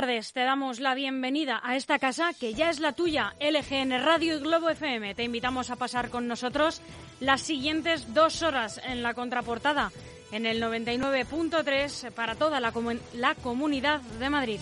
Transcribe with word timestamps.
Tardes, 0.00 0.32
te 0.32 0.44
damos 0.44 0.78
la 0.78 0.94
bienvenida 0.94 1.60
a 1.60 1.74
esta 1.74 1.98
casa 1.98 2.30
que 2.32 2.54
ya 2.54 2.70
es 2.70 2.78
la 2.78 2.92
tuya, 2.92 3.34
LGN 3.40 4.04
Radio 4.04 4.36
y 4.36 4.38
Globo 4.38 4.70
FM. 4.70 5.16
Te 5.16 5.24
invitamos 5.24 5.70
a 5.70 5.76
pasar 5.76 6.08
con 6.08 6.28
nosotros 6.28 6.80
las 7.18 7.40
siguientes 7.40 8.14
dos 8.14 8.44
horas 8.44 8.80
en 8.86 9.02
la 9.02 9.14
contraportada, 9.14 9.90
en 10.30 10.46
el 10.46 10.62
99.3 10.62 12.12
para 12.12 12.36
toda 12.36 12.60
la, 12.60 12.72
la 13.14 13.34
comunidad 13.34 14.00
de 14.00 14.30
Madrid. 14.30 14.60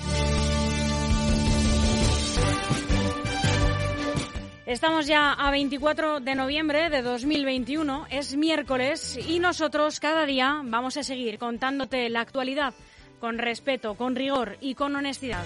Estamos 4.64 5.06
ya 5.06 5.34
a 5.34 5.50
24 5.50 6.20
de 6.20 6.34
noviembre 6.34 6.88
de 6.88 7.02
2021, 7.02 8.06
es 8.08 8.34
miércoles 8.36 9.18
y 9.28 9.38
nosotros 9.38 10.00
cada 10.00 10.24
día 10.24 10.62
vamos 10.64 10.96
a 10.96 11.02
seguir 11.02 11.38
contándote 11.38 12.08
la 12.08 12.22
actualidad 12.22 12.72
con 13.20 13.38
respeto, 13.38 13.94
con 13.94 14.14
rigor 14.14 14.56
y 14.60 14.74
con 14.74 14.94
honestidad. 14.96 15.44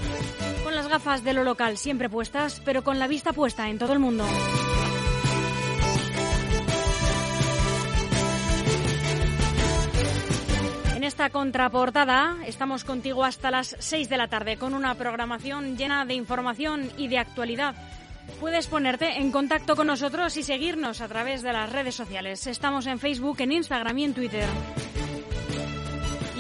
Con 0.63 0.75
las 0.75 0.89
gafas 0.89 1.25
de 1.25 1.33
lo 1.33 1.45
local 1.45 1.77
siempre 1.77 2.09
puestas, 2.09 2.61
pero 2.65 2.83
con 2.85 2.99
la 2.99 3.07
vista 3.07 3.33
puesta 3.33 3.69
en 3.69 3.79
todo 3.79 3.93
el 3.93 3.99
mundo. 3.99 4.25
En 10.95 11.05
esta 11.05 11.31
contraportada 11.31 12.37
estamos 12.47 12.85
contigo 12.85 13.25
hasta 13.25 13.51
las 13.51 13.75
6 13.79 14.09
de 14.09 14.17
la 14.19 14.29
tarde 14.29 14.57
con 14.57 14.75
una 14.75 14.95
programación 14.95 15.77
llena 15.77 16.05
de 16.05 16.15
información 16.15 16.91
y 16.99 17.09
de 17.09 17.19
actualidad. 17.19 17.75
Puedes 18.39 18.67
ponerte 18.67 19.19
en 19.19 19.33
contacto 19.33 19.77
con 19.77 19.87
nosotros 19.87 20.37
y 20.37 20.43
seguirnos 20.43 21.01
a 21.01 21.09
través 21.09 21.43
de 21.43 21.53
las 21.53 21.73
redes 21.73 21.95
sociales. 21.95 22.47
Estamos 22.47 22.87
en 22.87 22.99
Facebook, 22.99 23.41
en 23.41 23.53
Instagram 23.53 23.99
y 23.99 24.05
en 24.05 24.15
Twitter 24.15 24.49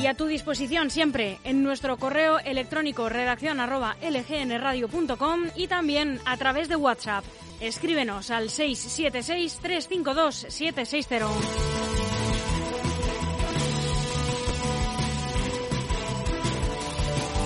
y 0.00 0.06
a 0.06 0.14
tu 0.14 0.26
disposición 0.26 0.90
siempre 0.90 1.38
en 1.44 1.62
nuestro 1.62 1.98
correo 1.98 2.38
electrónico 2.38 3.10
redacción 3.10 3.58
lgnradio.com 3.58 5.40
y 5.54 5.66
también 5.66 6.18
a 6.24 6.38
través 6.38 6.68
de 6.68 6.76
WhatsApp. 6.76 7.22
Escríbenos 7.60 8.30
al 8.30 8.48
676-352-760. 8.48 11.26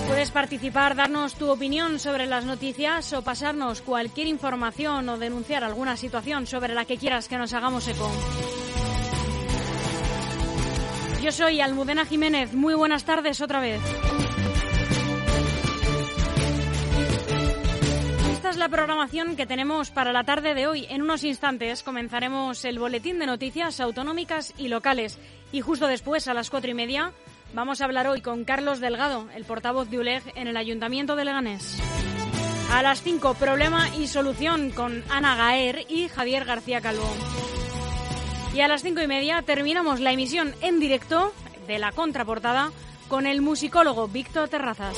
Puedes 0.07 0.31
participar, 0.31 0.95
darnos 0.95 1.35
tu 1.35 1.51
opinión 1.51 1.99
sobre 1.99 2.25
las 2.25 2.45
noticias 2.45 3.11
o 3.11 3.21
pasarnos 3.21 3.81
cualquier 3.81 4.27
información 4.27 5.09
o 5.09 5.17
denunciar 5.17 5.65
alguna 5.65 5.97
situación 5.97 6.47
sobre 6.47 6.73
la 6.73 6.85
que 6.85 6.95
quieras 6.97 7.27
que 7.27 7.37
nos 7.37 7.51
hagamos 7.51 7.85
eco. 7.89 8.09
Yo 11.25 11.31
soy 11.31 11.59
Almudena 11.59 12.05
Jiménez. 12.05 12.53
Muy 12.53 12.75
buenas 12.75 13.03
tardes 13.03 13.41
otra 13.41 13.59
vez. 13.59 13.81
Esta 18.31 18.51
es 18.51 18.57
la 18.57 18.69
programación 18.69 19.35
que 19.35 19.47
tenemos 19.47 19.89
para 19.89 20.13
la 20.13 20.23
tarde 20.23 20.53
de 20.53 20.67
hoy. 20.67 20.85
En 20.87 21.01
unos 21.01 21.23
instantes 21.23 21.81
comenzaremos 21.81 22.63
el 22.63 22.77
boletín 22.77 23.17
de 23.17 23.25
noticias 23.25 23.79
autonómicas 23.79 24.53
y 24.59 24.67
locales. 24.67 25.17
Y 25.51 25.61
justo 25.61 25.87
después, 25.87 26.27
a 26.27 26.35
las 26.35 26.51
cuatro 26.51 26.69
y 26.69 26.75
media, 26.75 27.11
vamos 27.55 27.81
a 27.81 27.85
hablar 27.85 28.05
hoy 28.05 28.21
con 28.21 28.45
Carlos 28.45 28.79
Delgado, 28.79 29.27
el 29.35 29.45
portavoz 29.45 29.89
de 29.89 29.97
ULEG 29.97 30.21
en 30.35 30.47
el 30.47 30.57
Ayuntamiento 30.57 31.15
de 31.15 31.25
Leganés. 31.25 31.81
A 32.71 32.83
las 32.83 33.01
cinco, 33.01 33.33
problema 33.33 33.89
y 33.97 34.05
solución 34.05 34.69
con 34.69 35.03
Ana 35.09 35.35
Gaer 35.35 35.87
y 35.89 36.07
Javier 36.07 36.45
García 36.45 36.81
Calvo. 36.81 37.11
Y 38.55 38.61
a 38.61 38.69
las 38.69 38.83
cinco 38.83 39.01
y 39.01 39.07
media 39.07 39.41
terminamos 39.41 39.99
la 39.99 40.13
emisión 40.13 40.55
en 40.61 40.79
directo 40.79 41.33
de 41.67 41.77
la 41.77 41.91
contraportada 41.91 42.71
con 43.09 43.27
el 43.27 43.41
musicólogo 43.41 44.07
Víctor 44.07 44.47
Terrazas. 44.47 44.97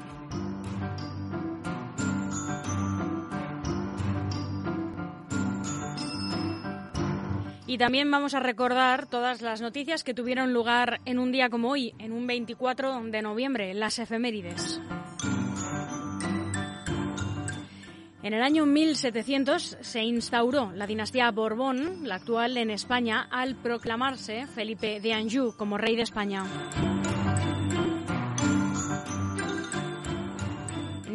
Y 7.71 7.77
también 7.77 8.11
vamos 8.11 8.33
a 8.33 8.41
recordar 8.41 9.07
todas 9.07 9.41
las 9.41 9.61
noticias 9.61 10.03
que 10.03 10.13
tuvieron 10.13 10.51
lugar 10.51 10.99
en 11.05 11.17
un 11.19 11.31
día 11.31 11.49
como 11.49 11.69
hoy, 11.69 11.93
en 11.99 12.11
un 12.11 12.27
24 12.27 13.01
de 13.03 13.21
noviembre, 13.21 13.73
las 13.73 13.97
efemérides. 13.97 14.81
En 18.23 18.33
el 18.33 18.43
año 18.43 18.65
1700 18.65 19.77
se 19.79 20.03
instauró 20.03 20.73
la 20.73 20.85
dinastía 20.85 21.31
Borbón, 21.31 22.09
la 22.09 22.15
actual 22.15 22.57
en 22.57 22.71
España, 22.71 23.29
al 23.31 23.55
proclamarse 23.55 24.47
Felipe 24.47 24.99
de 24.99 25.13
Anjou 25.13 25.55
como 25.55 25.77
rey 25.77 25.95
de 25.95 26.01
España. 26.01 26.43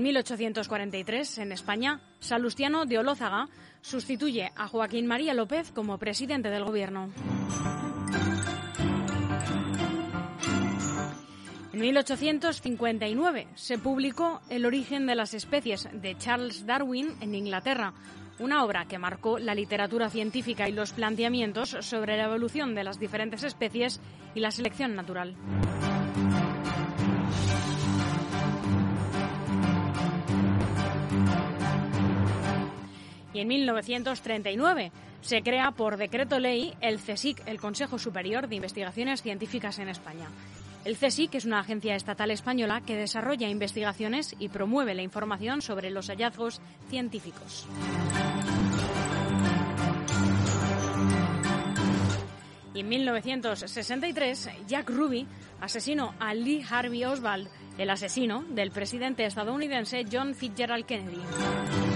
1843, 0.07 1.39
en 1.39 1.51
España, 1.51 2.01
Salustiano 2.21 2.87
de 2.87 2.99
Olózaga 2.99 3.49
sustituye 3.81 4.53
a 4.55 4.69
Joaquín 4.69 5.09
María 5.09 5.35
López 5.35 5.73
como 5.73 5.99
presidente 5.99 6.49
del 6.49 6.65
gobierno. 6.65 7.11
En 11.73 11.81
1859 11.81 13.49
se 13.57 13.79
publicó 13.79 14.41
El 14.49 14.65
origen 14.65 15.07
de 15.07 15.17
las 15.17 15.35
especies 15.35 15.89
de 15.93 16.17
Charles 16.17 16.67
Darwin 16.67 17.17
en 17.21 17.35
Inglaterra, 17.35 17.93
una 18.39 18.65
obra 18.65 18.87
que 18.87 18.99
marcó 18.99 19.41
la 19.41 19.57
literatura 19.57 20.09
científica 20.09 20.69
y 20.69 20.73
los 20.73 20.93
planteamientos 20.93 21.77
sobre 21.81 22.17
la 22.17 22.27
evolución 22.27 22.77
de 22.77 22.85
las 22.85 23.01
diferentes 23.01 23.43
especies 23.43 24.01
y 24.37 24.41
la 24.41 24.53
selección 24.53 24.95
natural. 24.95 25.35
Y 33.37 33.41
en 33.41 33.49
1939 33.49 34.93
se 35.21 35.43
crea 35.43 35.71
por 35.73 35.99
decreto 35.99 36.39
ley 36.39 36.73
el 36.81 36.99
CSIC, 36.99 37.47
el 37.47 37.61
Consejo 37.61 37.99
Superior 37.99 38.49
de 38.49 38.57
Investigaciones 38.57 39.21
Científicas 39.21 39.79
en 39.79 39.91
España. 39.91 40.29
El 40.87 40.97
CSIC 40.97 41.35
es 41.35 41.45
una 41.45 41.61
agencia 41.61 41.97
estatal 41.97 42.31
española 42.31 42.81
que 42.81 42.97
desarrolla 42.97 43.51
investigaciones 43.51 44.35
y 44.39 44.49
promueve 44.49 44.95
la 44.95 45.03
información 45.03 45.61
sobre 45.61 45.91
los 45.91 46.07
hallazgos 46.07 46.63
científicos. 46.89 47.67
Y 52.73 52.81
en 52.81 52.89
1963, 52.89 54.49
Jack 54.67 54.89
Ruby 54.89 55.27
asesinó 55.61 56.15
a 56.21 56.33
Lee 56.33 56.65
Harvey 56.71 57.05
Oswald, 57.05 57.49
el 57.77 57.91
asesino 57.91 58.45
del 58.49 58.71
presidente 58.71 59.27
estadounidense 59.27 60.07
John 60.11 60.35
Fitzgerald 60.35 60.87
Kennedy. 60.87 61.96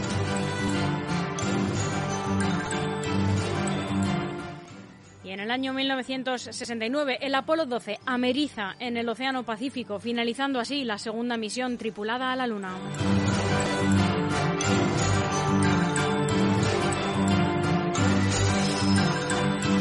El 5.51 5.55
año 5.55 5.73
1969, 5.73 7.19
el 7.23 7.35
Apolo 7.35 7.67
12 7.67 7.99
ameriza 8.07 8.77
en 8.79 8.97
el 8.97 9.09
Océano 9.09 9.43
Pacífico, 9.43 9.99
finalizando 9.99 10.61
así 10.61 10.85
la 10.85 10.97
segunda 10.97 11.37
misión 11.37 11.77
tripulada 11.77 12.31
a 12.31 12.37
la 12.37 12.47
Luna. 12.47 12.73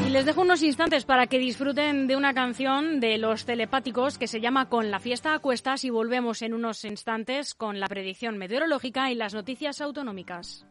Y 0.07 0.09
les 0.09 0.25
dejo 0.25 0.41
unos 0.41 0.63
instantes 0.63 1.05
para 1.05 1.27
que 1.27 1.37
disfruten 1.37 2.07
de 2.07 2.15
una 2.15 2.33
canción 2.33 2.99
de 2.99 3.19
los 3.19 3.45
telepáticos 3.45 4.17
que 4.17 4.27
se 4.27 4.41
llama 4.41 4.69
Con 4.69 4.89
la 4.89 4.99
fiesta 4.99 5.35
a 5.35 5.39
cuestas 5.39 5.83
y 5.83 5.91
volvemos 5.91 6.41
en 6.41 6.55
unos 6.55 6.83
instantes 6.83 7.53
con 7.53 7.79
la 7.79 7.87
predicción 7.87 8.39
meteorológica 8.39 9.11
y 9.11 9.15
las 9.15 9.35
noticias 9.35 9.81
autonómicas. 9.81 10.65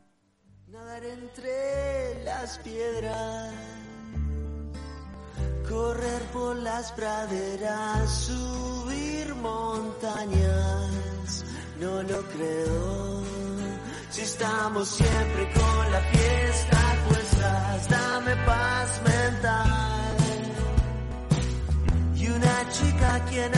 Nadar 0.66 1.04
entre 1.04 2.24
las 2.24 2.58
piedras 2.58 3.87
correr 5.68 6.22
por 6.32 6.56
las 6.56 6.92
praderas, 6.92 8.10
subir 8.10 8.88
extrañas, 9.98 11.44
no 11.80 12.02
lo 12.02 12.22
creo. 12.28 13.22
Si 14.10 14.22
estamos 14.22 14.88
siempre 14.88 15.52
con 15.52 15.92
la 15.92 16.00
fiesta 16.00 16.96
puestas, 17.08 17.88
dame 17.88 18.36
paz 18.46 19.00
mental. 19.04 20.16
Y 22.16 22.28
una 22.28 22.70
chica 22.70 23.14
a 23.14 23.24
quien 23.26 23.52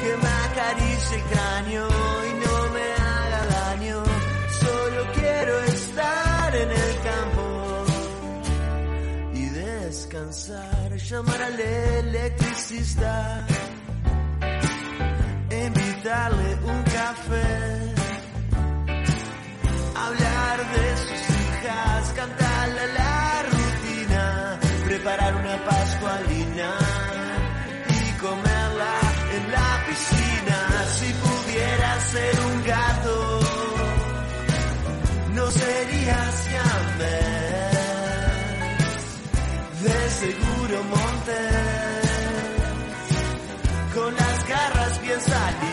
que 0.00 0.16
me 0.16 0.28
acaricie 0.28 1.16
el 1.16 1.22
cráneo 1.24 2.31
descansar, 10.12 10.94
llamar 10.96 11.42
al 11.42 11.58
electricista, 11.58 13.46
invitarle 15.50 16.54
un 16.64 16.82
café, 16.82 17.94
hablar 19.96 20.58
de 20.74 20.96
sus 20.98 21.22
hijas, 21.40 22.12
cantarle 22.14 22.92
la 22.92 23.42
rutina, 23.52 24.58
preparar 24.84 25.34
una 25.34 25.64
pascualina 25.64 26.70
y 27.88 28.12
comerla 28.20 28.94
en 29.36 29.50
la 29.50 29.84
piscina. 29.86 30.58
Si 30.98 31.12
pudiera 31.24 32.00
ser 32.00 32.40
un 32.40 32.64
gato, 32.64 33.40
no 35.32 35.50
sería 35.50 36.32
siamés, 36.44 37.51
seguro 40.22 40.84
montés, 40.84 42.10
con 43.92 44.14
las 44.14 44.48
garras 44.48 45.02
bien 45.02 45.20
salidas, 45.20 45.71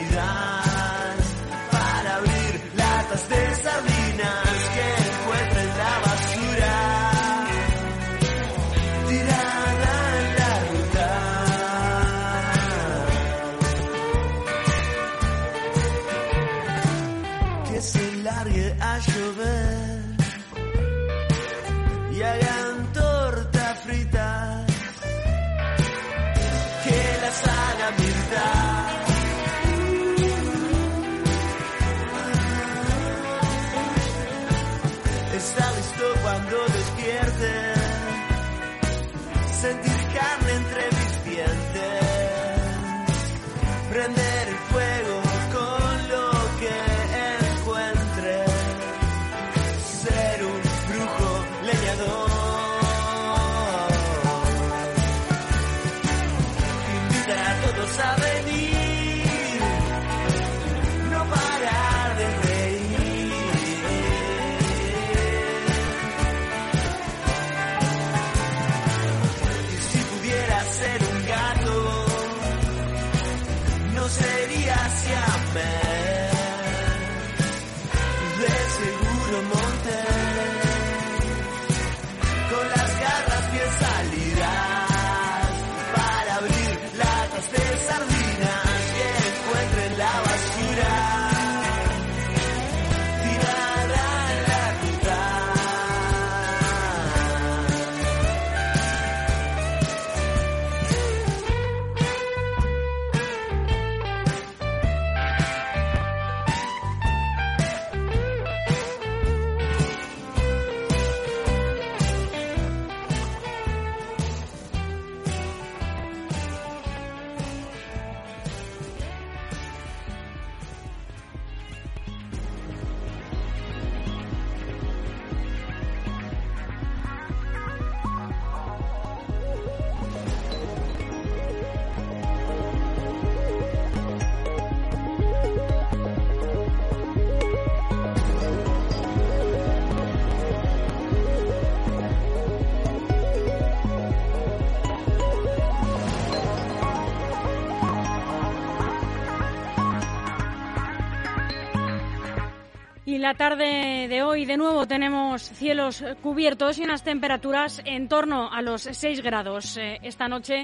la 153.29 153.35
tarde 153.35 154.07
de 154.07 154.23
hoy, 154.23 154.45
de 154.45 154.57
nuevo, 154.57 154.87
tenemos 154.87 155.43
cielos 155.43 156.03
cubiertos 156.23 156.79
y 156.79 156.83
unas 156.83 157.03
temperaturas 157.03 157.79
en 157.85 158.07
torno 158.07 158.51
a 158.51 158.63
los 158.63 158.81
6 158.81 159.21
grados. 159.21 159.77
Eh, 159.77 159.99
esta 160.01 160.27
noche 160.27 160.63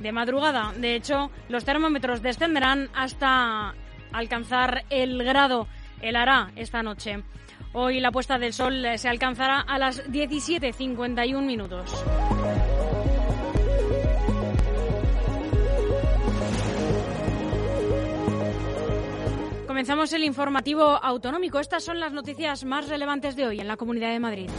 de 0.00 0.10
madrugada, 0.10 0.72
de 0.76 0.96
hecho, 0.96 1.30
los 1.48 1.64
termómetros 1.64 2.20
descenderán 2.20 2.90
hasta 2.92 3.76
alcanzar 4.10 4.82
el 4.90 5.22
grado, 5.22 5.68
el 6.00 6.16
hará 6.16 6.50
esta 6.56 6.82
noche. 6.82 7.22
Hoy 7.72 8.00
la 8.00 8.10
puesta 8.10 8.36
del 8.36 8.52
sol 8.52 8.84
se 8.96 9.08
alcanzará 9.08 9.60
a 9.60 9.78
las 9.78 10.04
17.51 10.10 11.40
minutos. 11.40 12.04
Comenzamos 19.72 20.12
el 20.12 20.22
informativo 20.22 20.82
autonómico. 20.82 21.58
Estas 21.58 21.82
son 21.82 21.98
las 21.98 22.12
noticias 22.12 22.62
más 22.62 22.90
relevantes 22.90 23.36
de 23.36 23.46
hoy 23.46 23.58
en 23.58 23.68
la 23.68 23.78
Comunidad 23.78 24.10
de 24.10 24.20
Madrid. 24.20 24.50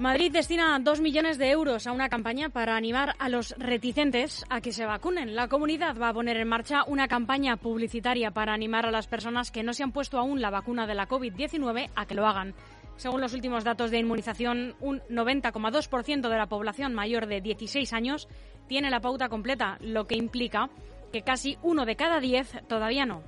Madrid 0.00 0.32
destina 0.32 0.78
dos 0.80 1.02
millones 1.02 1.36
de 1.36 1.50
euros 1.50 1.86
a 1.86 1.92
una 1.92 2.08
campaña 2.08 2.48
para 2.48 2.74
animar 2.74 3.16
a 3.18 3.28
los 3.28 3.54
reticentes 3.58 4.46
a 4.48 4.62
que 4.62 4.72
se 4.72 4.86
vacunen. 4.86 5.36
La 5.36 5.48
comunidad 5.48 5.94
va 6.00 6.08
a 6.08 6.14
poner 6.14 6.38
en 6.38 6.48
marcha 6.48 6.84
una 6.86 7.06
campaña 7.06 7.58
publicitaria 7.58 8.30
para 8.30 8.54
animar 8.54 8.86
a 8.86 8.90
las 8.90 9.06
personas 9.06 9.50
que 9.50 9.62
no 9.62 9.74
se 9.74 9.82
han 9.82 9.92
puesto 9.92 10.18
aún 10.18 10.40
la 10.40 10.48
vacuna 10.48 10.86
de 10.86 10.94
la 10.94 11.06
COVID-19 11.06 11.90
a 11.94 12.06
que 12.06 12.14
lo 12.14 12.26
hagan. 12.26 12.54
Según 12.96 13.20
los 13.20 13.34
últimos 13.34 13.62
datos 13.62 13.90
de 13.90 13.98
inmunización, 13.98 14.74
un 14.80 15.00
90,2% 15.10 16.30
de 16.30 16.38
la 16.38 16.46
población 16.46 16.94
mayor 16.94 17.26
de 17.26 17.42
16 17.42 17.92
años 17.92 18.26
tiene 18.68 18.88
la 18.88 19.00
pauta 19.00 19.28
completa, 19.28 19.76
lo 19.82 20.06
que 20.06 20.16
implica 20.16 20.70
que 21.12 21.20
casi 21.20 21.58
uno 21.62 21.84
de 21.84 21.96
cada 21.96 22.20
diez 22.20 22.50
todavía 22.68 23.04
no. 23.04 23.22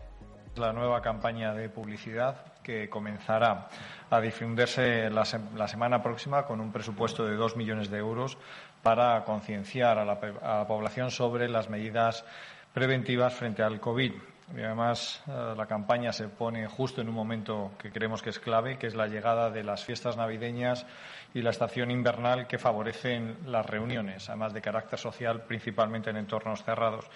La 0.57 0.73
nueva 0.73 1.03
campaña 1.03 1.53
de 1.53 1.69
publicidad 1.69 2.52
que 2.63 2.89
comenzará 2.89 3.69
a 4.11 4.21
difundirse 4.21 5.11
la, 5.11 5.25
se 5.25 5.41
la 5.57 5.69
semana 5.69 6.03
próxima 6.03 6.45
con 6.45 6.61
un 6.61 6.73
presupuesto 6.73 7.25
de 7.25 7.37
dos 7.37 7.57
millones 7.57 7.91
de 7.91 7.99
euros 7.99 8.39
para 8.83 9.25
concienciar 9.25 9.99
a, 9.99 10.03
a 10.03 10.59
la 10.59 10.67
población 10.67 11.11
sobre 11.11 11.49
las 11.49 11.69
medidas 11.69 12.25
preventivas 12.73 13.35
frente 13.35 13.63
al 13.63 13.81
COVID. 13.81 14.13
y 14.57 14.61
además 14.63 15.23
eh, 15.29 15.55
la 15.57 15.67
campaña 15.67 16.13
se 16.13 16.29
pone 16.29 16.67
justo 16.67 17.01
en 17.01 17.09
un 17.09 17.15
momento 17.15 17.73
que 17.79 17.91
creemos 17.91 18.23
que 18.23 18.31
es 18.31 18.39
clave, 18.39 18.79
que 18.79 18.87
es 18.87 18.95
la 18.95 19.07
llegada 19.07 19.51
de 19.51 19.63
las 19.63 19.85
fiestas 19.85 20.17
navideñas 20.17 20.87
y 21.35 21.43
la 21.43 21.51
estación 21.51 21.91
invernal 21.91 22.47
que 22.47 22.59
favorecen 22.59 23.39
las 23.47 23.65
reuniones, 23.65 24.29
además 24.29 24.53
de 24.53 24.61
carácter 24.61 24.99
social, 24.99 25.43
principalmente 25.43 26.11
en 26.11 26.17
entornos 26.17 26.65
cerrados. 26.65 27.07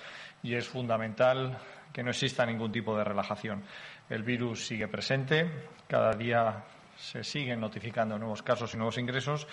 Y 0.42 0.54
es 0.54 0.68
fundamental 0.68 1.58
que 1.92 2.02
no 2.02 2.10
exista 2.10 2.44
ningún 2.44 2.72
tipo 2.72 2.96
de 2.96 3.04
relajación. 3.04 3.64
El 4.08 4.22
virus 4.22 4.66
sigue 4.66 4.88
presente, 4.88 5.50
cada 5.88 6.12
día 6.12 6.64
se 6.96 7.24
siguen 7.24 7.60
notificando 7.60 8.18
nuevos 8.18 8.42
casos 8.42 8.72
y 8.72 8.76
nuevos 8.76 8.98
ingresos 8.98 9.46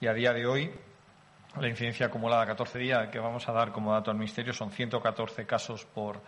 y 0.00 0.06
a 0.06 0.12
día 0.12 0.32
de 0.32 0.46
hoy 0.46 0.70
la 1.60 1.68
incidencia 1.68 2.06
acumulada 2.06 2.42
a 2.42 2.46
14 2.46 2.78
días 2.78 3.08
que 3.08 3.18
vamos 3.18 3.48
a 3.48 3.52
dar 3.52 3.72
como 3.72 3.92
dato 3.92 4.10
al 4.10 4.16
Ministerio 4.16 4.52
son 4.52 4.70
114 4.70 5.46
casos 5.46 5.84
por 5.84 6.20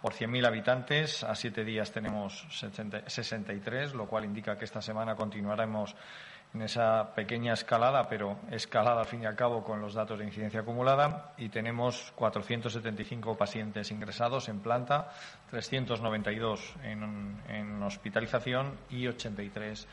por 0.00 0.14
100.000 0.14 0.46
habitantes. 0.46 1.24
A 1.24 1.34
siete 1.34 1.64
días 1.64 1.92
tenemos 1.92 2.46
63, 2.50 3.94
lo 3.94 4.06
cual 4.06 4.24
indica 4.24 4.56
que 4.56 4.64
esta 4.64 4.82
semana 4.82 5.14
continuaremos 5.14 5.94
en 6.52 6.62
esa 6.62 7.14
pequeña 7.14 7.52
escalada, 7.52 8.08
pero 8.08 8.38
escalada 8.50 9.00
al 9.00 9.06
fin 9.06 9.22
y 9.22 9.26
al 9.26 9.36
cabo 9.36 9.62
con 9.62 9.80
los 9.80 9.94
datos 9.94 10.18
de 10.18 10.24
incidencia 10.24 10.60
acumulada. 10.60 11.32
Y 11.38 11.48
tenemos 11.48 12.12
475 12.16 13.36
pacientes 13.36 13.90
ingresados 13.90 14.48
en 14.48 14.60
planta, 14.60 15.12
392 15.50 16.74
en, 16.82 17.40
en 17.48 17.82
hospitalización 17.82 18.78
y 18.90 19.06
83 19.06 19.86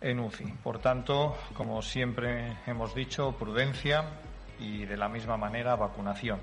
en 0.00 0.20
UCI. 0.20 0.52
Por 0.62 0.78
tanto, 0.78 1.36
como 1.54 1.82
siempre 1.82 2.56
hemos 2.66 2.94
dicho, 2.94 3.32
prudencia 3.38 4.04
y 4.58 4.84
de 4.84 4.96
la 4.96 5.08
misma 5.08 5.36
manera 5.36 5.76
vacunación. 5.76 6.40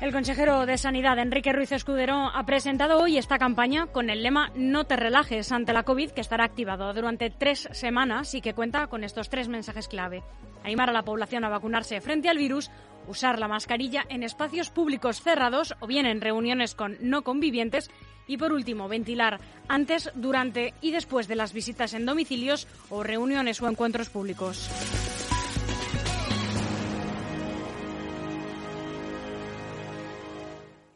El 0.00 0.12
consejero 0.12 0.64
de 0.64 0.78
Sanidad, 0.78 1.18
Enrique 1.18 1.52
Ruiz 1.52 1.72
Escudero, 1.72 2.30
ha 2.34 2.46
presentado 2.46 2.98
hoy 2.98 3.18
esta 3.18 3.38
campaña 3.38 3.86
con 3.86 4.08
el 4.08 4.22
lema 4.22 4.50
No 4.54 4.84
te 4.84 4.96
relajes 4.96 5.52
ante 5.52 5.74
la 5.74 5.82
COVID, 5.82 6.12
que 6.12 6.22
estará 6.22 6.44
activado 6.44 6.94
durante 6.94 7.28
tres 7.28 7.68
semanas 7.72 8.34
y 8.34 8.40
que 8.40 8.54
cuenta 8.54 8.86
con 8.86 9.04
estos 9.04 9.28
tres 9.28 9.48
mensajes 9.48 9.88
clave. 9.88 10.22
Animar 10.64 10.88
a 10.88 10.94
la 10.94 11.02
población 11.02 11.44
a 11.44 11.50
vacunarse 11.50 12.00
frente 12.00 12.30
al 12.30 12.38
virus, 12.38 12.70
usar 13.08 13.38
la 13.38 13.46
mascarilla 13.46 14.06
en 14.08 14.22
espacios 14.22 14.70
públicos 14.70 15.20
cerrados 15.20 15.74
o 15.80 15.86
bien 15.86 16.06
en 16.06 16.22
reuniones 16.22 16.74
con 16.74 16.96
no 17.02 17.20
convivientes 17.20 17.90
y, 18.26 18.38
por 18.38 18.54
último, 18.54 18.88
ventilar 18.88 19.38
antes, 19.68 20.10
durante 20.14 20.72
y 20.80 20.92
después 20.92 21.28
de 21.28 21.36
las 21.36 21.52
visitas 21.52 21.92
en 21.92 22.06
domicilios 22.06 22.68
o 22.88 23.02
reuniones 23.02 23.60
o 23.60 23.68
encuentros 23.68 24.08
públicos. 24.08 24.70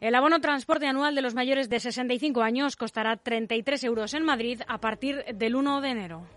El 0.01 0.13
abono 0.15 0.41
transporte 0.41 0.87
anual 0.87 1.15
de 1.15 1.21
los 1.21 1.33
mayores 1.33 1.69
de 1.69 1.79
65 1.79 2.41
años 2.41 2.75
costará 2.75 3.15
33 3.17 3.83
euros 3.85 4.13
en 4.13 4.23
Madrid 4.23 4.61
a 4.67 4.79
partir 4.79 5.23
del 5.33 5.55
1 5.55 5.81
de 5.81 5.89
enero. 5.89 6.27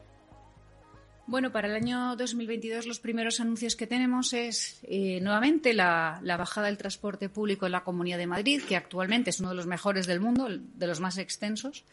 Bueno, 1.26 1.52
para 1.52 1.68
el 1.68 1.74
año 1.74 2.16
2022 2.16 2.86
los 2.86 3.00
primeros 3.00 3.38
anuncios 3.40 3.76
que 3.76 3.86
tenemos 3.86 4.32
es 4.32 4.80
eh, 4.84 5.20
nuevamente 5.20 5.74
la, 5.74 6.22
bajada 6.24 6.68
del 6.68 6.78
transporte 6.78 7.28
público 7.28 7.66
en 7.66 7.72
la 7.72 7.84
Comunidad 7.84 8.16
de 8.16 8.26
Madrid, 8.26 8.62
que 8.66 8.76
actualmente 8.76 9.28
es 9.28 9.40
uno 9.40 9.50
de 9.50 9.56
los 9.56 9.66
mejores 9.66 10.06
del 10.06 10.20
mundo, 10.20 10.48
de 10.48 10.86
los 10.86 11.00
más 11.00 11.18
extensos. 11.18 11.84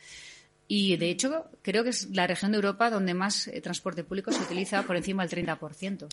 Y 0.70 0.96
de 0.96 1.10
hecho, 1.10 1.50
creo 1.64 1.84
que 1.84 1.90
es 1.90 2.10
la 2.12 2.28
región 2.28 2.52
de 2.52 2.58
Europa 2.58 2.90
donde 2.90 3.14
más 3.14 3.50
eh, 3.50 3.60
transporte 3.60 4.06
público 4.06 4.32
se 4.32 4.42
utiliza 4.42 4.84
por 4.84 4.96
encima 4.96 5.28
del 5.28 5.46
30% 5.46 6.08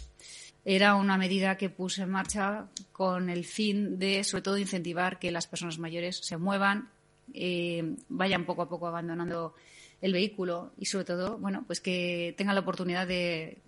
era 0.65 0.95
una 0.95 1.19
medida 1.19 1.57
que 1.57 1.71
puse 1.71 2.03
en 2.03 2.11
marcha 2.11 2.67
con 2.93 3.31
el 3.31 3.45
fin 3.45 3.99
de, 3.99 4.23
sobre 4.23 4.43
todo, 4.43 4.59
incentivar 4.59 5.19
que 5.19 5.31
las 5.31 5.47
personas 5.47 5.79
mayores 5.79 6.19
se 6.19 6.37
muevan, 6.37 6.89
eh, 7.35 7.97
vayan 8.09 8.45
poco 8.45 8.63
a 8.63 8.69
poco 8.69 8.87
abandonando 8.87 9.55
el 10.01 10.13
vehículo 10.13 10.73
y, 10.79 10.87
sobre 10.87 11.05
todo, 11.05 11.39
bueno, 11.39 11.65
pues 11.67 11.81
que 11.81 12.35
tengan 12.37 12.55
la 12.55 12.61
oportunidad 12.61 13.07
de 13.07 13.59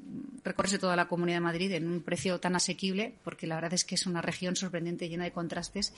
recorrerse 0.43 0.79
toda 0.79 0.97
la 0.97 1.09
Comunidad 1.09 1.37
de 1.37 1.43
Madrid 1.43 1.73
en 1.73 1.89
un 1.89 2.03
precio 2.03 2.39
tan 2.41 2.57
asequible, 2.57 3.15
porque 3.23 3.47
la 3.47 3.55
verdad 3.55 3.75
es 3.75 3.85
que 3.85 3.95
es 3.95 4.07
una 4.07 4.21
región 4.21 4.57
sorprendente, 4.57 5.09
llena 5.09 5.25
de 5.25 5.33
contrastes 5.33 5.95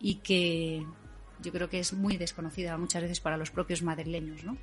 y 0.00 0.16
que 0.16 0.84
yo 1.42 1.52
creo 1.52 1.68
que 1.68 1.80
es 1.80 1.92
muy 1.92 2.16
desconocida 2.16 2.76
muchas 2.78 3.02
veces 3.02 3.20
para 3.20 3.36
los 3.36 3.50
propios 3.50 3.82
madrileños, 3.82 4.44
¿no? 4.44 4.56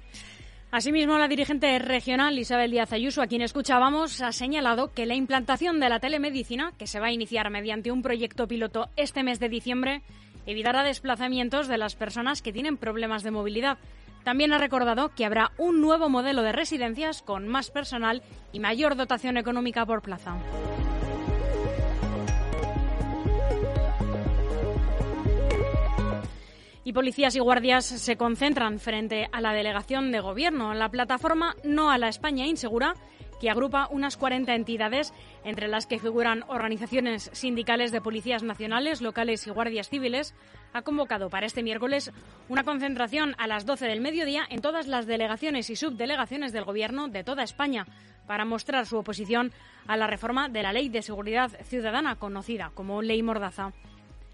Asimismo, 0.71 1.17
la 1.17 1.27
dirigente 1.27 1.77
regional 1.79 2.39
Isabel 2.39 2.71
Díaz 2.71 2.93
Ayuso, 2.93 3.21
a 3.21 3.27
quien 3.27 3.41
escuchábamos, 3.41 4.21
ha 4.21 4.31
señalado 4.31 4.93
que 4.93 5.05
la 5.05 5.15
implantación 5.15 5.81
de 5.81 5.89
la 5.89 5.99
telemedicina, 5.99 6.71
que 6.77 6.87
se 6.87 7.01
va 7.01 7.07
a 7.07 7.11
iniciar 7.11 7.49
mediante 7.49 7.91
un 7.91 8.01
proyecto 8.01 8.47
piloto 8.47 8.87
este 8.95 9.21
mes 9.21 9.41
de 9.41 9.49
diciembre, 9.49 10.01
evitará 10.45 10.83
desplazamientos 10.83 11.67
de 11.67 11.77
las 11.77 11.97
personas 11.97 12.41
que 12.41 12.53
tienen 12.53 12.77
problemas 12.77 13.21
de 13.21 13.31
movilidad. 13.31 13.79
También 14.23 14.53
ha 14.53 14.59
recordado 14.59 15.09
que 15.09 15.25
habrá 15.25 15.51
un 15.57 15.81
nuevo 15.81 16.07
modelo 16.07 16.41
de 16.41 16.53
residencias 16.53 17.21
con 17.21 17.49
más 17.49 17.69
personal 17.69 18.21
y 18.53 18.61
mayor 18.61 18.95
dotación 18.95 19.35
económica 19.35 19.85
por 19.85 20.01
plaza. 20.01 20.37
Y 26.83 26.93
policías 26.93 27.35
y 27.35 27.39
guardias 27.39 27.85
se 27.85 28.17
concentran 28.17 28.79
frente 28.79 29.27
a 29.31 29.41
la 29.41 29.53
delegación 29.53 30.11
de 30.11 30.19
gobierno, 30.19 30.73
la 30.73 30.89
plataforma 30.89 31.55
No 31.63 31.91
a 31.91 31.97
la 31.97 32.07
España 32.07 32.45
Insegura, 32.45 32.95
que 33.39 33.49
agrupa 33.49 33.87
unas 33.89 34.17
40 34.17 34.53
entidades, 34.53 35.13
entre 35.43 35.67
las 35.67 35.87
que 35.87 35.99
figuran 35.99 36.43
organizaciones 36.47 37.31
sindicales 37.33 37.91
de 37.91 37.99
policías 37.99 38.43
nacionales, 38.43 39.01
locales 39.01 39.47
y 39.47 39.49
guardias 39.49 39.89
civiles, 39.89 40.35
ha 40.73 40.83
convocado 40.83 41.29
para 41.29 41.47
este 41.47 41.63
miércoles 41.63 42.11
una 42.49 42.63
concentración 42.63 43.35
a 43.39 43.47
las 43.47 43.65
12 43.65 43.87
del 43.87 43.99
mediodía 43.99 44.45
en 44.49 44.61
todas 44.61 44.87
las 44.87 45.07
delegaciones 45.07 45.71
y 45.71 45.75
subdelegaciones 45.75 46.53
del 46.53 46.65
Gobierno 46.65 47.07
de 47.07 47.23
toda 47.23 47.43
España 47.43 47.87
para 48.27 48.45
mostrar 48.45 48.85
su 48.85 48.97
oposición 48.97 49.51
a 49.87 49.97
la 49.97 50.07
reforma 50.07 50.47
de 50.47 50.61
la 50.61 50.71
Ley 50.71 50.89
de 50.89 51.01
Seguridad 51.01 51.49
Ciudadana, 51.63 52.17
conocida 52.17 52.71
como 52.75 53.01
Ley 53.01 53.23
Mordaza. 53.23 53.73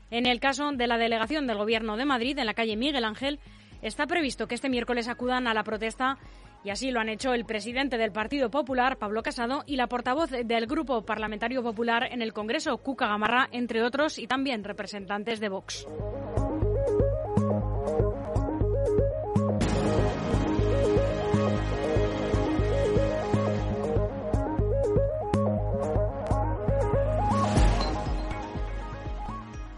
En 0.10 0.26
el 0.26 0.40
caso 0.40 0.72
de 0.72 0.88
la 0.88 0.98
delegación 0.98 1.48
del 1.48 1.58
Gobierno 1.58 1.98
de 1.98 2.06
Madrid, 2.06 2.38
en 2.38 2.46
la 2.46 2.54
calle 2.54 2.78
Miguel 2.78 3.04
Ángel, 3.04 3.40
está 3.82 4.08
previsto 4.08 4.48
que 4.48 4.56
este 4.56 4.70
miércoles 4.70 5.08
acudan 5.08 5.48
a 5.48 5.54
la 5.54 5.64
protesta 5.64 6.18
y 6.64 6.70
así 6.70 6.92
lo 6.92 7.00
han 7.00 7.10
hecho 7.10 7.34
el 7.34 7.46
presidente 7.46 7.98
del 7.98 8.12
Partido 8.12 8.50
Popular, 8.50 8.98
Pablo 8.98 9.24
Casado, 9.24 9.64
y 9.68 9.76
la 9.76 9.88
portavoz 9.88 10.32
del 10.32 10.68
Grupo 10.68 11.06
Parlamentario 11.06 11.64
Popular 11.64 12.08
en 12.12 12.22
el 12.22 12.34
Congreso, 12.34 12.78
Cuca 12.78 13.08
Gamarra, 13.08 13.48
entre 13.52 13.84
otros, 13.84 14.18
y 14.18 14.28
también 14.28 14.64
representantes 14.64 15.40
de 15.40 15.50
Vox. 15.50 15.88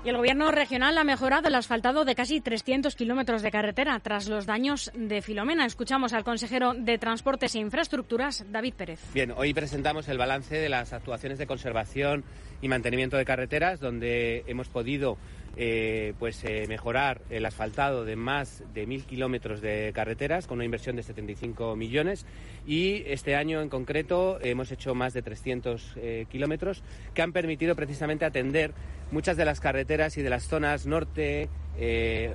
El 0.09 0.17
Gobierno 0.17 0.49
regional 0.49 0.97
ha 0.97 1.03
mejorado 1.03 1.47
el 1.47 1.55
asfaltado 1.55 2.03
de 2.03 2.15
casi 2.15 2.41
300 2.41 2.95
kilómetros 2.95 3.43
de 3.43 3.51
carretera 3.51 3.99
tras 3.99 4.27
los 4.27 4.47
daños 4.47 4.91
de 4.95 5.21
Filomena. 5.21 5.67
Escuchamos 5.67 6.13
al 6.13 6.23
consejero 6.23 6.73
de 6.73 6.97
Transportes 6.97 7.53
e 7.53 7.59
Infraestructuras, 7.59 8.43
David 8.49 8.73
Pérez. 8.73 8.99
Bien, 9.13 9.31
hoy 9.37 9.53
presentamos 9.53 10.07
el 10.07 10.17
balance 10.17 10.55
de 10.55 10.67
las 10.67 10.93
actuaciones 10.93 11.37
de 11.37 11.45
conservación 11.45 12.23
y 12.59 12.67
mantenimiento 12.69 13.17
de 13.17 13.25
carreteras, 13.25 13.79
donde 13.79 14.43
hemos 14.47 14.67
podido 14.67 15.17
eh, 15.57 16.13
pues 16.19 16.43
eh, 16.43 16.65
mejorar 16.67 17.21
el 17.29 17.45
asfaltado 17.45 18.05
de 18.05 18.15
más 18.15 18.63
de 18.73 18.85
mil 18.85 19.03
kilómetros 19.03 19.61
de 19.61 19.91
carreteras 19.93 20.47
con 20.47 20.57
una 20.57 20.65
inversión 20.65 20.95
de 20.95 21.03
75 21.03 21.75
millones. 21.75 22.25
Y 22.65 23.03
este 23.07 23.35
año 23.35 23.61
en 23.61 23.69
concreto 23.69 24.39
hemos 24.41 24.71
hecho 24.71 24.95
más 24.95 25.13
de 25.13 25.21
300 25.21 25.93
eh, 25.97 26.25
kilómetros 26.29 26.83
que 27.13 27.21
han 27.21 27.33
permitido 27.33 27.75
precisamente 27.75 28.25
atender 28.25 28.73
muchas 29.11 29.37
de 29.37 29.45
las 29.45 29.59
carreteras 29.59 30.17
y 30.17 30.21
de 30.21 30.29
las 30.29 30.47
zonas 30.47 30.85
norte, 30.85 31.49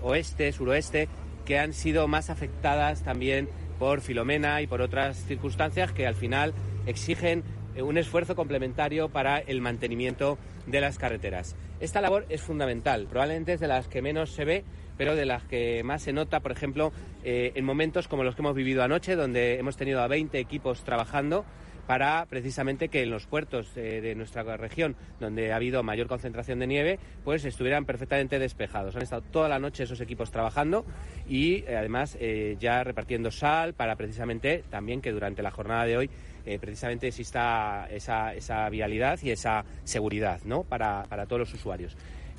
oeste, 0.03 0.51
suroeste 0.53 1.09
que 1.45 1.59
han 1.59 1.75
sido 1.75 2.09
más 2.09 2.31
afectadas 2.31 3.03
también 3.03 3.49
por 3.79 4.01
Filomena 4.01 4.63
y 4.63 4.67
por 4.67 4.81
otras 4.81 5.17
circunstancias 5.27 5.93
que 5.93 6.07
al 6.07 6.15
final 6.15 6.55
exigen 6.87 7.45
un 7.83 7.99
esfuerzo 7.99 8.35
complementario 8.37 9.09
para 9.09 9.39
el 9.39 9.61
mantenimiento 9.61 10.39
de 10.67 10.81
las 10.81 10.99
carreteras. 10.99 11.57
Esta 11.81 12.01
labor 12.01 12.27
es 12.29 12.43
fundamental, 12.43 13.07
probablemente 13.09 13.55
es 13.55 13.61
de 13.61 13.69
las 13.69 13.89
que 13.89 14.03
menos 14.03 14.31
se 14.31 14.45
ve, 14.45 14.65
pero 14.97 15.17
de 15.17 15.27
las 15.27 15.45
que 15.45 15.83
más 15.85 16.03
se 16.03 16.13
nota, 16.13 16.41
por 16.41 16.53
ejemplo, 16.53 16.93
eh, 17.25 17.53
en 17.55 17.65
momentos 17.65 18.09
como 18.09 18.25
los 18.25 18.35
que 18.35 18.43
hemos 18.43 18.55
vivido 18.55 18.83
anoche, 18.83 19.17
donde 19.17 19.59
hemos 19.59 19.77
tenido 19.77 20.01
a 20.01 20.09
20 20.09 20.39
equipos 20.39 20.85
trabajando 20.85 21.45
para 21.87 22.27
precisamente 22.27 22.89
que 22.89 23.03
en 23.03 23.11
los 23.11 23.27
puertos 23.27 23.69
eh, 23.77 24.01
de 24.01 24.15
nuestra 24.15 24.43
región, 24.57 24.97
donde 25.21 25.53
ha 25.53 25.57
habido 25.57 25.83
mayor 25.83 26.07
concentración 26.07 26.59
de 26.59 26.67
nieve, 26.67 26.99
pues 27.25 27.45
estuvieran 27.45 27.85
perfectamente 27.85 28.39
despejados. 28.39 28.97
Han 28.97 29.03
estado 29.03 29.23
toda 29.23 29.49
la 29.49 29.59
noche 29.59 29.85
esos 29.85 30.01
equipos 30.01 30.31
trabajando 30.31 30.85
y 31.29 31.65
eh, 31.67 31.77
además 31.77 32.19
ya 32.59 32.85
repartiendo 32.85 33.31
sal 33.31 33.75
para 33.75 33.97
precisamente 33.97 34.65
también 34.71 35.01
que 35.01 35.13
durante 35.13 35.43
la 35.43 35.51
jornada 35.51 35.85
de 35.85 35.97
hoy 35.97 36.11
eh, 36.47 36.59
precisamente 36.59 37.09
exista 37.09 37.89
esa, 37.91 38.35
esa, 38.35 38.69
vialidad 38.69 39.19
y 39.23 39.31
esa 39.31 39.65
seguridad 39.85 40.41
¿no? 40.45 40.63
para, 40.63 41.05
para 41.09 41.25
todos 41.25 41.41
los 41.41 41.55
usuarios. 41.55 41.97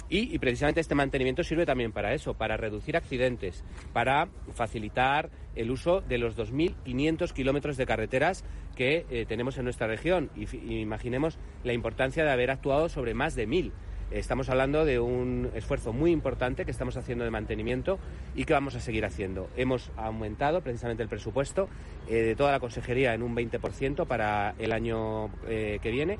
Y, 0.07 0.37
precisamente 0.37 0.81
este 0.81 0.93
mantenimiento 0.93 1.43
sirve 1.43 1.65
también 1.65 1.91
para 1.91 2.13
eso, 2.13 2.35
para 2.35 2.57
reducir 2.57 2.95
accidentes, 2.95 3.63
para 3.91 4.27
facilitar 4.53 5.31
el 5.55 5.71
uso 5.71 6.01
de 6.01 6.19
los 6.19 6.37
2.500 6.37 7.33
kilómetros 7.33 7.75
de 7.77 7.85
carreteras 7.87 8.43
que 8.75 9.05
eh, 9.09 9.25
tenemos 9.27 9.57
en 9.57 9.63
nuestra 9.63 9.87
región. 9.87 10.29
Y, 10.35 10.45
imaginemos 10.79 11.39
la 11.63 11.73
importancia 11.73 12.23
de 12.23 12.31
haber 12.31 12.51
actuado 12.51 12.87
sobre 12.87 13.15
más 13.15 13.35
de 13.35 13.47
1.000. 13.47 13.71
Estamos 14.11 14.49
hablando 14.49 14.85
de 14.85 14.99
un 14.99 15.49
esfuerzo 15.55 15.91
muy 15.91 16.11
importante 16.11 16.63
que 16.63 16.71
estamos 16.71 16.95
haciendo 16.95 17.23
de 17.23 17.31
mantenimiento 17.31 17.97
y 18.35 18.45
que 18.45 18.53
vamos 18.53 18.75
a 18.75 18.79
seguir 18.79 19.03
haciendo. 19.03 19.49
Hemos 19.57 19.91
aumentado 19.97 20.61
precisamente 20.61 21.01
el 21.01 21.09
presupuesto 21.09 21.67
eh, 22.07 22.17
de 22.17 22.35
toda 22.35 22.51
la 22.51 22.59
consejería 22.59 23.15
en 23.15 23.23
un 23.23 23.35
20% 23.35 24.05
para 24.05 24.53
el 24.59 24.71
año 24.71 25.31
eh, 25.47 25.79
que 25.81 25.89
viene. 25.89 26.19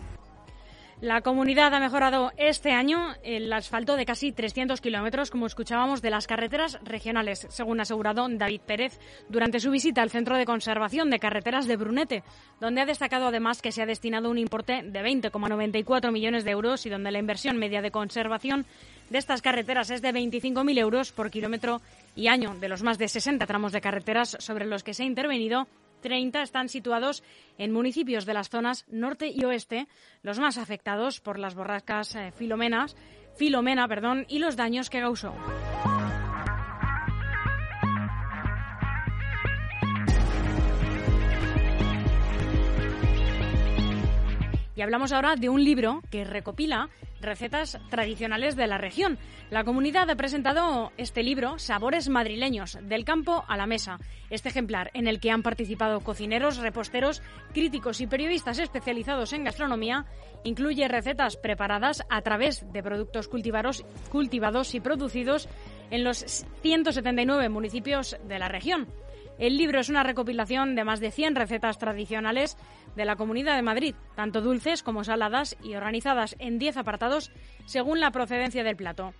La 1.02 1.20
comunidad 1.20 1.74
ha 1.74 1.80
mejorado 1.82 2.32
este 2.38 2.72
año 2.72 3.16
el 3.22 3.52
asfalto 3.52 3.98
de 3.98 4.06
casi 4.06 4.32
300 4.32 4.80
kilómetros, 4.80 5.30
como 5.30 5.46
escuchábamos, 5.46 6.02
de 6.02 6.10
las 6.10 6.26
carreteras 6.26 6.80
regionales, 6.84 7.46
según 7.50 7.80
ha 7.80 7.84
asegurado 7.84 8.26
David 8.30 8.62
Pérez 8.66 8.98
durante 9.28 9.60
su 9.60 9.72
visita 9.72 10.02
al 10.02 10.10
Centro 10.10 10.38
de 10.38 10.46
Conservación 10.46 11.10
de 11.10 11.20
Carreteras 11.20 11.68
de 11.68 11.76
Brunete, 11.76 12.24
donde 12.62 12.80
ha 12.80 12.86
destacado 12.86 13.28
además 13.28 13.62
que 13.62 13.74
se 13.74 13.82
ha 13.82 13.86
destinado 13.86 14.30
un 14.32 14.38
importe 14.38 14.84
de 14.84 15.02
20,94 15.02 16.14
millones 16.14 16.46
de 16.46 16.52
euros 16.52 16.86
y 16.86 16.90
donde 16.90 17.12
la 17.12 17.20
inversión 17.20 17.58
media 17.58 17.82
de 17.82 17.92
conservación 17.92 18.66
de 19.10 19.18
estas 19.18 19.42
carreteras 19.42 19.90
es 19.90 20.02
de 20.02 20.14
25.000 20.14 20.80
euros 20.80 21.12
por 21.12 21.30
kilómetro 21.30 21.82
y 22.16 22.28
año. 22.28 22.56
De 22.56 22.70
los 22.70 22.84
más 22.84 22.98
de 22.98 23.10
60 23.10 23.46
tramos 23.46 23.74
de 23.74 23.82
carreteras 23.82 24.38
sobre 24.40 24.66
los 24.66 24.84
que 24.84 24.94
se 24.94 25.04
ha 25.04 25.06
intervenido, 25.06 25.68
30 26.06 26.44
están 26.44 26.70
situados 26.70 27.24
en 27.58 27.72
municipios 27.72 28.28
de 28.28 28.36
las 28.36 28.50
zonas 28.50 28.86
norte 28.88 29.32
y 29.34 29.44
oeste, 29.44 29.88
los 30.22 30.38
más 30.38 30.60
afectados 30.60 31.20
por 31.20 31.40
las 31.40 31.56
borrascas 31.56 32.16
eh, 32.16 32.32
Filomena 32.32 33.88
perdón, 33.88 34.28
y 34.30 34.38
los 34.38 34.56
daños 34.56 34.92
que 34.92 35.00
causó. 35.00 35.34
Y 44.76 44.82
hablamos 44.82 45.12
ahora 45.12 45.36
de 45.36 45.50
un 45.50 45.64
libro 45.64 46.02
que 46.12 46.26
recopila 46.26 46.90
recetas 47.22 47.80
tradicionales 47.90 48.56
de 48.56 48.68
la 48.68 48.78
región. 48.78 49.18
La 49.50 49.64
comunidad 49.64 50.10
ha 50.10 50.16
presentado 50.16 50.92
este 50.98 51.24
libro, 51.24 51.58
Sabores 51.60 52.10
Madrileños, 52.10 52.78
del 52.82 53.06
campo 53.06 53.46
a 53.48 53.58
la 53.58 53.68
mesa. 53.68 54.00
Este 54.30 54.50
ejemplar, 54.50 54.92
en 54.94 55.08
el 55.08 55.20
que 55.20 55.32
han 55.32 55.44
participado 55.44 56.02
cocineros, 56.02 56.58
reposteros, 56.58 57.22
críticos 57.54 58.02
y 58.02 58.08
periodistas 58.08 58.60
especializados 58.60 59.34
en 59.34 59.46
gastronomía, 59.46 60.06
incluye 60.44 60.88
recetas 60.88 61.38
preparadas 61.38 62.04
a 62.10 62.22
través 62.22 62.66
de 62.72 62.84
productos 62.84 63.28
cultivados, 63.28 63.86
cultivados 64.12 64.76
y 64.76 64.80
producidos 64.82 65.48
en 65.90 66.04
los 66.04 66.46
179 66.62 67.50
municipios 67.50 68.18
de 68.28 68.40
la 68.40 68.50
región. 68.50 68.88
El 69.38 69.58
libro 69.58 69.82
es 69.82 69.90
una 69.90 70.04
recopilación 70.04 70.76
de 70.76 70.86
más 70.86 71.02
de 71.02 71.12
100 71.12 71.36
recetas 71.36 71.78
tradicionales 71.78 72.58
de 72.96 73.04
la 73.04 73.18
Comunidad 73.18 73.58
de 73.58 73.64
Madrid, 73.64 73.96
tanto 74.16 74.40
dulces 74.40 74.82
como 74.82 75.04
saladas 75.04 75.58
y 75.62 75.76
organizadas 75.76 76.36
en 76.40 76.58
10 76.58 76.78
apartados 76.78 77.32
según 77.66 78.00
la 78.00 78.12
procedencia 78.12 78.64
del 78.64 78.78
plato. 78.78 79.14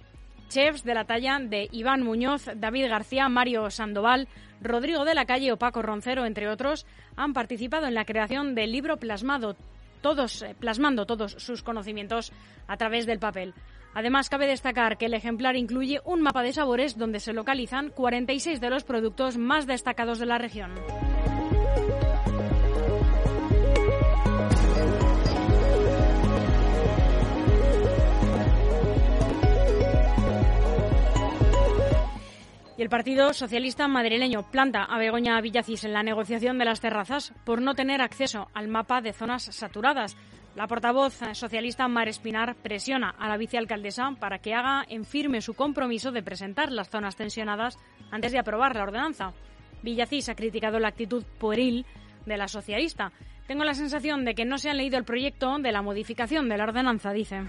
Chefs 0.48 0.84
de 0.84 0.94
la 0.94 1.06
talla 1.06 1.40
de 1.40 1.68
Iván 1.72 2.04
Muñoz, 2.04 2.46
David 2.56 2.88
García, 2.88 3.28
Mario 3.28 3.70
Sandoval, 3.70 4.30
Rodrigo 4.62 5.04
de 5.04 5.16
la 5.16 5.26
Calle 5.26 5.52
o 5.52 5.58
Paco 5.58 5.82
Roncero, 5.82 6.26
entre 6.26 6.48
otros, 6.48 6.86
han 7.18 7.34
participado 7.34 7.88
en 7.88 7.96
la 7.96 8.06
creación 8.06 8.56
del 8.56 8.72
libro 8.72 8.98
plasmado, 8.98 9.58
todos, 10.02 10.44
eh, 10.44 10.56
plasmando 10.58 11.06
todos 11.06 11.34
sus 11.34 11.64
conocimientos 11.64 12.32
a 12.68 12.78
través 12.78 13.06
del 13.06 13.20
papel. 13.20 13.54
Además, 13.96 14.30
cabe 14.30 14.46
destacar 14.46 14.98
que 14.98 15.06
el 15.06 15.14
ejemplar 15.14 15.56
incluye 15.56 16.02
un 16.04 16.22
mapa 16.22 16.44
de 16.44 16.52
sabores 16.52 16.98
donde 16.98 17.22
se 17.22 17.32
localizan 17.32 17.90
46 17.90 18.60
de 18.60 18.70
los 18.70 18.84
productos 18.84 19.38
más 19.38 19.66
destacados 19.68 20.20
de 20.20 20.26
la 20.26 20.38
región. 20.38 20.74
Y 32.78 32.82
el 32.82 32.90
Partido 32.90 33.34
Socialista 33.34 33.88
madrileño 33.88 34.44
planta 34.52 34.84
a 34.84 34.98
Begoña 34.98 35.40
Villacís 35.40 35.86
en 35.86 35.94
la 35.94 36.04
negociación 36.04 36.58
de 36.58 36.66
las 36.66 36.82
terrazas 36.82 37.32
por 37.46 37.62
no 37.62 37.74
tener 37.74 38.02
acceso 38.02 38.50
al 38.54 38.68
mapa 38.68 39.00
de 39.00 39.14
zonas 39.14 39.44
saturadas. 39.44 40.18
La 40.56 40.68
portavoz 40.68 41.20
socialista 41.34 41.86
Mar 41.90 42.08
Espinar 42.08 42.56
presiona 42.56 43.10
a 43.20 43.28
la 43.28 43.36
vicealcaldesa 43.36 44.12
para 44.18 44.40
que 44.40 44.54
haga 44.54 44.86
en 44.88 45.04
firme 45.04 45.42
su 45.42 45.54
compromiso 45.54 46.14
de 46.14 46.24
presentar 46.24 46.72
las 46.72 46.90
zonas 46.90 47.18
tensionadas 47.18 47.78
antes 48.10 48.32
de 48.32 48.40
aprobar 48.40 48.74
la 48.74 48.84
ordenanza. 48.84 49.34
Villacís 49.84 50.30
ha 50.30 50.36
criticado 50.36 50.80
la 50.80 50.88
actitud 50.88 51.26
pueril 51.40 51.86
de 52.26 52.38
la 52.38 52.48
socialista. 52.48 53.12
Tengo 53.48 53.66
la 53.66 53.74
sensación 53.74 54.24
de 54.24 54.34
que 54.34 54.46
no 54.46 54.58
se 54.58 54.70
han 54.70 54.78
leído 54.78 54.98
el 54.98 55.04
proyecto 55.04 55.58
de 55.60 55.74
la 55.74 55.82
modificación 55.82 56.48
de 56.48 56.58
la 56.58 56.64
ordenanza, 56.64 57.12
dice. 57.12 57.44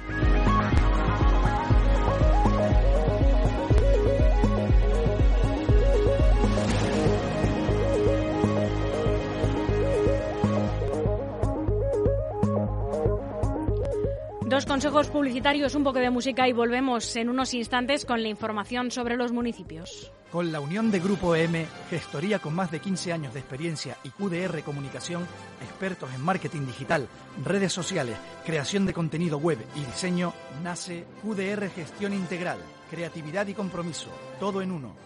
Dos 14.56 14.64
consejos 14.64 15.08
publicitarios, 15.08 15.74
un 15.74 15.84
poco 15.84 15.98
de 15.98 16.08
música 16.08 16.48
y 16.48 16.54
volvemos 16.54 17.14
en 17.16 17.28
unos 17.28 17.52
instantes 17.52 18.06
con 18.06 18.22
la 18.22 18.28
información 18.28 18.90
sobre 18.90 19.14
los 19.14 19.30
municipios. 19.30 20.10
Con 20.32 20.50
la 20.50 20.60
unión 20.60 20.90
de 20.90 20.98
Grupo 20.98 21.36
EM, 21.36 21.66
gestoría 21.90 22.38
con 22.38 22.54
más 22.54 22.70
de 22.70 22.80
15 22.80 23.12
años 23.12 23.34
de 23.34 23.40
experiencia 23.40 23.98
y 24.02 24.08
QDR 24.08 24.62
Comunicación, 24.62 25.26
expertos 25.60 26.08
en 26.14 26.22
marketing 26.22 26.64
digital, 26.64 27.06
redes 27.44 27.74
sociales, 27.74 28.16
creación 28.46 28.86
de 28.86 28.94
contenido 28.94 29.36
web 29.36 29.58
y 29.74 29.80
diseño, 29.80 30.32
nace 30.62 31.04
QDR 31.22 31.68
Gestión 31.68 32.14
Integral, 32.14 32.56
creatividad 32.90 33.46
y 33.48 33.52
compromiso, 33.52 34.08
todo 34.40 34.62
en 34.62 34.72
uno. 34.72 34.96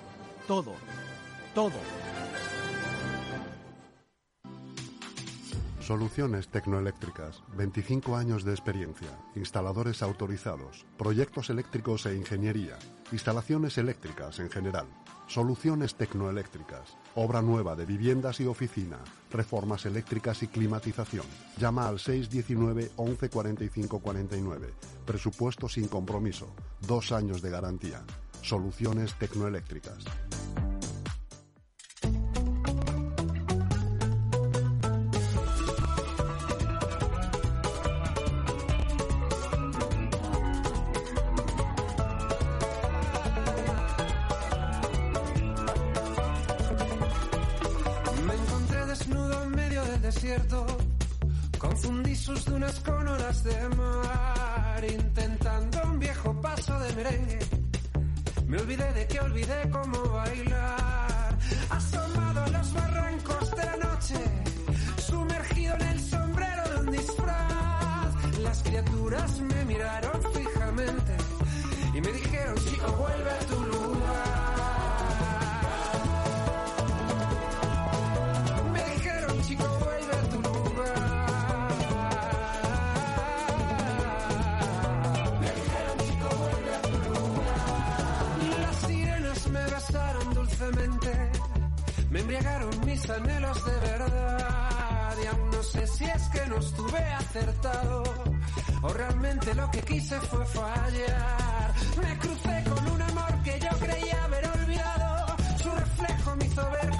Todo, 0.47 0.75
todo. 1.57 1.73
Soluciones 5.81 6.49
tecnoeléctricas, 6.49 7.43
25 7.57 8.15
años 8.15 8.45
de 8.45 8.53
experiencia, 8.53 9.09
instaladores 9.35 10.03
autorizados, 10.03 10.85
proyectos 10.99 11.49
eléctricos 11.49 12.05
e 12.05 12.15
ingeniería, 12.15 12.79
instalaciones 13.13 13.79
eléctricas 13.79 14.41
en 14.41 14.51
general, 14.51 14.87
soluciones 15.27 15.95
tecnoeléctricas, 15.95 16.99
obra 17.15 17.41
nueva 17.41 17.77
de 17.77 17.87
viviendas 17.87 18.41
y 18.41 18.47
oficina, 18.47 18.99
reformas 19.31 19.87
eléctricas 19.87 20.43
y 20.43 20.49
climatización. 20.49 21.25
Llama 21.57 21.89
al 21.89 21.99
619 21.99 22.91
11 22.97 23.31
45 23.31 24.01
49. 24.01 24.75
Presupuesto 25.07 25.67
sin 25.67 25.89
compromiso, 25.89 26.55
dos 26.87 27.11
años 27.11 27.41
de 27.41 27.51
garantía. 27.51 28.03
Soluciones 28.43 29.15
tecnoeléctricas. 29.19 30.05
Confundí 51.59 52.15
sus 52.15 52.45
dunas 52.45 52.79
con 52.81 53.09
olas 53.09 53.43
de 53.43 53.69
mar, 53.71 54.85
intentando 54.85 55.83
un 55.85 55.99
viejo 55.99 56.39
paso 56.43 56.79
de 56.79 56.93
merengue. 56.93 57.39
Me 58.47 58.59
olvidé 58.59 58.93
de 58.93 59.07
que 59.07 59.19
olvidé 59.19 59.71
cómo 59.71 60.03
bailar, 60.11 61.39
asomado 61.71 62.43
a 62.43 62.49
los 62.49 62.75
barrancos 62.75 63.51
de 63.53 63.65
la 63.65 63.77
noche, 63.79 64.17
sumergido 64.99 65.75
en 65.77 65.83
el 65.89 66.01
sombrero 66.01 66.69
de 66.69 66.81
un 66.81 66.91
disfraz. 66.93 68.39
Las 68.41 68.63
criaturas 68.63 69.41
me 69.41 69.65
miraron 69.65 70.21
fijamente 70.35 71.17
y 71.95 72.01
me 72.03 72.13
dijeron, 72.13 72.57
chico, 72.57 72.93
vuelve 72.93 73.31
a 73.31 73.39
tu 73.47 73.65
lugar. 73.65 73.80
Embriagaron 92.21 92.71
mis 92.85 93.09
anhelos 93.09 93.65
de 93.65 93.73
verdad. 93.81 95.17
y 95.23 95.27
aún 95.27 95.51
no 95.51 95.63
sé 95.63 95.87
si 95.87 96.05
es 96.05 96.23
que 96.29 96.47
no 96.49 96.57
estuve 96.59 96.99
acertado 96.99 98.03
o 98.83 98.89
realmente 98.93 99.55
lo 99.55 99.71
que 99.71 99.81
quise 99.81 100.21
fue 100.21 100.45
fallar. 100.47 101.75
Me 102.03 102.19
crucé 102.19 102.65
con 102.69 102.89
un 102.93 103.03
amor 103.03 103.43
que 103.43 103.59
yo 103.61 103.71
creía 103.79 104.25
haber 104.25 104.47
olvidado, 104.49 105.37
su 105.63 105.71
reflejo 105.71 106.37
me 106.37 106.47
hizo 106.47 106.71
ver 106.71 107.00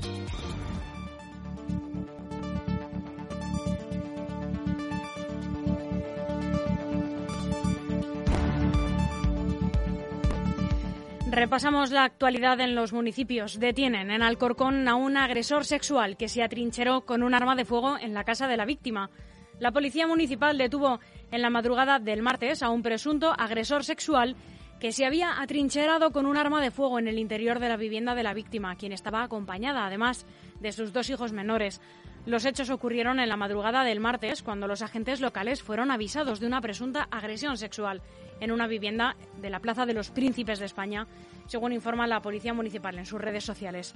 Repasamos 11.41 11.89
la 11.89 12.03
actualidad 12.03 12.59
en 12.59 12.75
los 12.75 12.93
municipios. 12.93 13.59
Detienen 13.59 14.11
en 14.11 14.21
Alcorcón 14.21 14.87
a 14.87 14.93
un 14.93 15.17
agresor 15.17 15.65
sexual 15.65 16.15
que 16.15 16.29
se 16.29 16.43
atrincheró 16.43 17.01
con 17.01 17.23
un 17.23 17.33
arma 17.33 17.55
de 17.55 17.65
fuego 17.65 17.97
en 17.97 18.13
la 18.13 18.23
casa 18.23 18.47
de 18.47 18.57
la 18.57 18.65
víctima. 18.65 19.09
La 19.57 19.71
policía 19.71 20.05
municipal 20.05 20.59
detuvo 20.59 20.99
en 21.31 21.41
la 21.41 21.49
madrugada 21.49 21.97
del 21.97 22.21
martes 22.21 22.61
a 22.61 22.69
un 22.69 22.83
presunto 22.83 23.33
agresor 23.35 23.83
sexual 23.83 24.35
que 24.79 24.91
se 24.91 25.03
había 25.03 25.41
atrincherado 25.41 26.11
con 26.11 26.27
un 26.27 26.37
arma 26.37 26.61
de 26.61 26.69
fuego 26.69 26.99
en 26.99 27.07
el 27.07 27.17
interior 27.17 27.57
de 27.57 27.69
la 27.69 27.77
vivienda 27.77 28.13
de 28.13 28.21
la 28.21 28.35
víctima, 28.35 28.75
quien 28.75 28.91
estaba 28.91 29.23
acompañada, 29.23 29.87
además, 29.87 30.27
de 30.59 30.71
sus 30.71 30.93
dos 30.93 31.09
hijos 31.09 31.33
menores. 31.33 31.81
Los 32.25 32.45
hechos 32.45 32.69
ocurrieron 32.69 33.19
en 33.19 33.29
la 33.29 33.37
madrugada 33.37 33.83
del 33.83 33.99
martes, 33.99 34.43
cuando 34.43 34.67
los 34.67 34.83
agentes 34.83 35.21
locales 35.21 35.63
fueron 35.63 35.89
avisados 35.89 36.39
de 36.39 36.45
una 36.45 36.61
presunta 36.61 37.07
agresión 37.09 37.57
sexual 37.57 38.01
en 38.39 38.51
una 38.51 38.67
vivienda 38.67 39.15
de 39.41 39.49
la 39.49 39.59
Plaza 39.59 39.87
de 39.87 39.93
los 39.93 40.11
Príncipes 40.11 40.59
de 40.59 40.65
España, 40.65 41.07
según 41.47 41.73
informa 41.73 42.05
la 42.05 42.21
Policía 42.21 42.53
Municipal 42.53 42.97
en 42.99 43.07
sus 43.07 43.19
redes 43.19 43.43
sociales. 43.43 43.95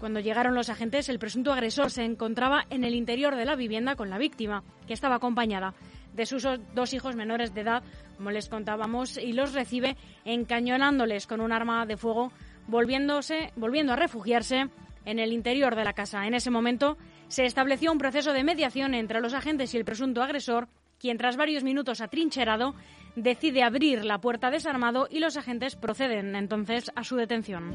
Cuando 0.00 0.20
llegaron 0.20 0.54
los 0.54 0.70
agentes, 0.70 1.08
el 1.10 1.18
presunto 1.18 1.52
agresor 1.52 1.90
se 1.90 2.04
encontraba 2.04 2.64
en 2.70 2.82
el 2.84 2.94
interior 2.94 3.36
de 3.36 3.44
la 3.44 3.56
vivienda 3.56 3.94
con 3.94 4.08
la 4.08 4.18
víctima, 4.18 4.62
que 4.86 4.94
estaba 4.94 5.16
acompañada 5.16 5.74
de 6.14 6.24
sus 6.24 6.46
dos 6.74 6.94
hijos 6.94 7.14
menores 7.14 7.52
de 7.54 7.60
edad, 7.60 7.82
como 8.16 8.30
les 8.30 8.48
contábamos, 8.48 9.18
y 9.18 9.34
los 9.34 9.52
recibe 9.52 9.96
encañonándoles 10.24 11.26
con 11.26 11.42
un 11.42 11.52
arma 11.52 11.84
de 11.84 11.98
fuego, 11.98 12.32
volviéndose, 12.68 13.52
volviendo 13.54 13.92
a 13.92 13.96
refugiarse 13.96 14.68
en 15.04 15.18
el 15.18 15.32
interior 15.32 15.76
de 15.76 15.84
la 15.84 15.92
casa. 15.92 16.26
En 16.26 16.34
ese 16.34 16.50
momento 16.50 16.96
se 17.28 17.44
estableció 17.44 17.92
un 17.92 17.98
proceso 17.98 18.32
de 18.32 18.44
mediación 18.44 18.94
entre 18.94 19.20
los 19.20 19.34
agentes 19.34 19.74
y 19.74 19.78
el 19.78 19.84
presunto 19.84 20.22
agresor, 20.22 20.68
quien 20.98 21.18
tras 21.18 21.36
varios 21.36 21.64
minutos 21.64 22.00
atrincherado 22.00 22.74
decide 23.16 23.62
abrir 23.62 24.04
la 24.04 24.20
puerta 24.20 24.50
desarmado 24.50 25.08
y 25.10 25.18
los 25.18 25.36
agentes 25.36 25.76
proceden 25.76 26.36
entonces 26.36 26.90
a 26.94 27.04
su 27.04 27.16
detención. 27.16 27.74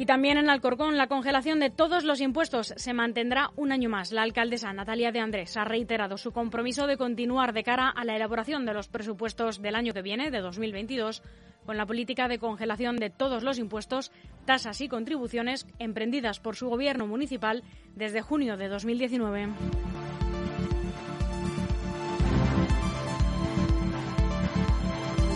Y 0.00 0.06
también 0.06 0.38
en 0.38 0.48
Alcorcón, 0.48 0.96
la 0.96 1.08
congelación 1.08 1.60
de 1.60 1.68
todos 1.68 2.04
los 2.04 2.22
impuestos 2.22 2.72
se 2.74 2.94
mantendrá 2.94 3.50
un 3.56 3.70
año 3.70 3.90
más. 3.90 4.12
La 4.12 4.22
alcaldesa 4.22 4.72
Natalia 4.72 5.12
de 5.12 5.20
Andrés 5.20 5.58
ha 5.58 5.64
reiterado 5.66 6.16
su 6.16 6.32
compromiso 6.32 6.86
de 6.86 6.96
continuar 6.96 7.52
de 7.52 7.62
cara 7.62 7.90
a 7.90 8.02
la 8.06 8.16
elaboración 8.16 8.64
de 8.64 8.72
los 8.72 8.88
presupuestos 8.88 9.60
del 9.60 9.74
año 9.74 9.92
que 9.92 10.00
viene, 10.00 10.30
de 10.30 10.40
2022, 10.40 11.22
con 11.66 11.76
la 11.76 11.84
política 11.84 12.28
de 12.28 12.38
congelación 12.38 12.96
de 12.96 13.10
todos 13.10 13.42
los 13.42 13.58
impuestos, 13.58 14.10
tasas 14.46 14.80
y 14.80 14.88
contribuciones 14.88 15.66
emprendidas 15.78 16.40
por 16.40 16.56
su 16.56 16.70
gobierno 16.70 17.06
municipal 17.06 17.62
desde 17.94 18.22
junio 18.22 18.56
de 18.56 18.68
2019. 18.68 19.48